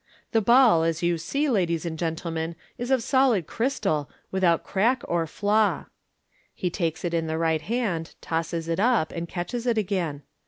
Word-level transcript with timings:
"The 0.31 0.41
ball, 0.41 0.83
a* 0.83 0.89
you 0.97 1.19
see, 1.19 1.47
ladies 1.47 1.85
and 1.85 1.95
gentlemen, 1.95 2.55
is 2.75 2.89
of 2.89 3.03
solid 3.03 3.45
crystal, 3.45 4.09
without 4.31 4.63
crad* 4.63 5.03
or 5.07 5.27
flaw 5.27 5.85
*' 6.19 6.25
(he 6.55 6.71
takes 6.71 7.05
it 7.05 7.13
in 7.13 7.27
the 7.27 7.37
right 7.37 7.61
hand, 7.61 8.15
tosses 8.19 8.67
it 8.67 8.79
up, 8.79 9.11
and 9.11 9.29
catches 9.29 9.67
it 9.67 9.77
s*«;ain). 9.77 10.23